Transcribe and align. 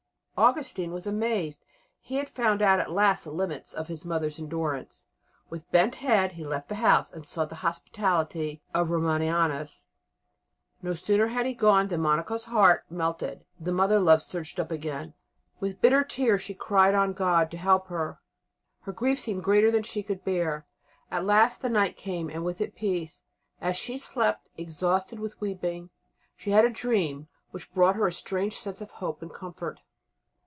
Augustine 0.37 0.91
was 0.91 1.05
amazed; 1.05 1.63
he 1.99 2.15
had 2.15 2.27
found 2.27 2.63
out 2.63 2.79
at 2.79 2.89
last 2.89 3.23
the 3.25 3.29
limits 3.31 3.75
of 3.75 3.89
his 3.89 4.07
mother's 4.07 4.39
endurance. 4.39 5.05
With 5.51 5.69
bent 5.69 5.93
head 6.01 6.31
he 6.31 6.43
left 6.43 6.67
the 6.67 6.75
house 6.81 7.11
and 7.11 7.27
sought 7.27 7.49
the 7.49 7.57
hospitality 7.57 8.63
of 8.73 8.89
Romanianus. 8.89 9.85
No 10.81 10.95
sooner 10.95 11.27
had 11.27 11.45
he 11.45 11.53
gone 11.53 11.85
than 11.89 12.01
Monica's 12.01 12.45
heart 12.45 12.85
melted, 12.89 13.45
the 13.59 13.71
mother 13.71 13.99
love 13.99 14.23
surged 14.23 14.59
up 14.59 14.71
again. 14.71 15.13
With 15.59 15.79
bitter 15.79 16.03
tears 16.03 16.41
she 16.41 16.55
cried 16.55 16.95
on 16.95 17.13
God 17.13 17.51
to 17.51 17.57
help 17.57 17.89
her; 17.89 18.19
her 18.79 18.91
grief 18.91 19.19
seemed 19.19 19.43
greater 19.43 19.69
than 19.69 19.83
she 19.83 20.01
could 20.01 20.23
bear. 20.25 20.65
At 21.11 21.23
last 21.23 21.61
the 21.61 21.69
night 21.69 21.95
came, 21.95 22.31
and 22.31 22.43
with 22.43 22.59
it 22.61 22.73
peace. 22.73 23.21
As 23.59 23.77
she 23.77 23.95
slept, 23.95 24.49
exhausted 24.57 25.19
with 25.19 25.39
weeping, 25.39 25.91
she 26.35 26.49
had 26.49 26.65
a 26.65 26.71
dream 26.71 27.27
which 27.51 27.71
brought 27.75 27.95
her 27.95 28.07
a 28.07 28.11
strange 28.11 28.57
sense 28.57 28.81
of 28.81 28.89
hope 28.89 29.21
and 29.21 29.31
comfort. 29.31 29.81